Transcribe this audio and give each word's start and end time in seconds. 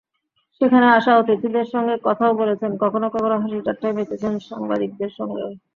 সেখানে 0.61 0.87
আসা 0.97 1.11
অতিথিদের 1.17 1.67
সঙ্গে 1.73 1.95
কথাও 2.03 2.31
বলেছেন, 2.41 2.71
কখনো 2.83 3.07
কখনো 3.15 3.35
হাসি-ঠাট্টায় 3.37 3.95
মেতেছেন 3.97 4.33
সাংবাদিকদের 4.47 5.09
সঙ্গেও। 5.17 5.49